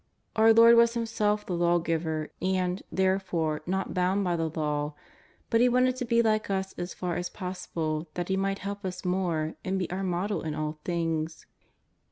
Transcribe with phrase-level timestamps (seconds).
[0.35, 4.95] Our Lord was Himself the Lawgiver, and, therefore, not bound by the Law;
[5.51, 8.83] but He wanted to be like us as far as possible that He might help
[8.83, 11.45] us more and be our Model in all things.